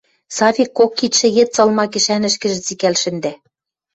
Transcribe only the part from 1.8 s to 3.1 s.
кӹшӓнӹшкӹжӹ цикӓл